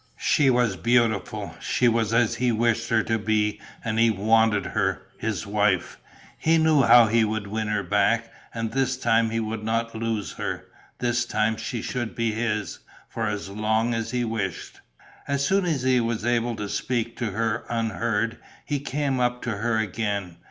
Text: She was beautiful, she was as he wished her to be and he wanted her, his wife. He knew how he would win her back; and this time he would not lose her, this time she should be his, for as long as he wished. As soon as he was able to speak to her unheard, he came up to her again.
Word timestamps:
She 0.17 0.49
was 0.49 0.77
beautiful, 0.77 1.55
she 1.61 1.87
was 1.87 2.11
as 2.11 2.37
he 2.37 2.51
wished 2.51 2.89
her 2.89 3.03
to 3.03 3.19
be 3.19 3.61
and 3.85 3.99
he 3.99 4.09
wanted 4.09 4.65
her, 4.65 5.03
his 5.19 5.45
wife. 5.45 5.99
He 6.39 6.57
knew 6.57 6.81
how 6.81 7.05
he 7.05 7.23
would 7.23 7.45
win 7.45 7.67
her 7.67 7.83
back; 7.83 8.33
and 8.51 8.71
this 8.71 8.97
time 8.97 9.29
he 9.29 9.39
would 9.39 9.63
not 9.63 9.93
lose 9.93 10.31
her, 10.39 10.65
this 10.97 11.23
time 11.27 11.55
she 11.55 11.83
should 11.83 12.15
be 12.15 12.31
his, 12.31 12.79
for 13.09 13.27
as 13.27 13.47
long 13.49 13.93
as 13.93 14.09
he 14.09 14.25
wished. 14.25 14.81
As 15.27 15.45
soon 15.45 15.65
as 15.65 15.83
he 15.83 15.99
was 16.01 16.25
able 16.25 16.55
to 16.55 16.67
speak 16.67 17.15
to 17.17 17.33
her 17.33 17.63
unheard, 17.69 18.39
he 18.65 18.79
came 18.79 19.19
up 19.19 19.43
to 19.43 19.51
her 19.57 19.77
again. 19.77 20.37